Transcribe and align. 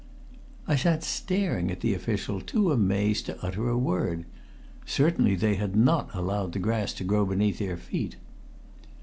I 0.67 0.77
sat 0.77 1.03
staring 1.03 1.69
at 1.69 1.81
the 1.81 1.93
official, 1.93 2.41
too 2.41 2.71
amazed 2.71 3.27
to 3.27 3.37
utter 3.45 3.69
a 3.69 3.77
word. 3.77 4.25
Certainly 4.83 5.35
they 5.35 5.53
had 5.57 5.75
not 5.75 6.09
allowed 6.15 6.53
the 6.53 6.57
grass 6.57 6.91
to 6.93 7.03
grow 7.03 7.23
beneath 7.23 7.59
their 7.59 7.77
feet. 7.77 8.15